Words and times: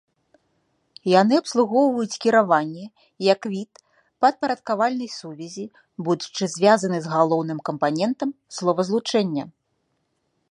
Яны 1.21 1.33
абслугоўваюць 1.41 2.17
кіраванне 2.23 2.85
як 3.33 3.41
від 3.53 3.71
падпарадкавальнай 4.25 5.09
сувязі, 5.19 5.65
будучы 6.07 6.43
звязаны 6.57 6.97
з 7.03 7.07
галоўным 7.17 7.59
кампанентам 7.67 8.29
словазлучэння. 8.61 9.43